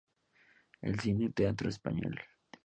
El 0.81 0.99
Cine 0.99 1.29
Teatro 1.29 1.69
Español. 1.69 2.19